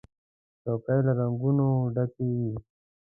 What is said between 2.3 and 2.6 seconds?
وي.